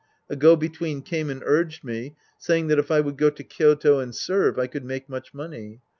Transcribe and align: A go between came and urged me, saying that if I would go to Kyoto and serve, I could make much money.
A 0.31 0.35
go 0.35 0.55
between 0.55 1.03
came 1.03 1.29
and 1.29 1.43
urged 1.45 1.83
me, 1.83 2.15
saying 2.39 2.69
that 2.69 2.79
if 2.79 2.89
I 2.89 3.01
would 3.01 3.19
go 3.19 3.29
to 3.29 3.43
Kyoto 3.43 3.99
and 3.99 4.15
serve, 4.15 4.57
I 4.57 4.65
could 4.65 4.83
make 4.83 5.07
much 5.07 5.31
money. 5.31 5.81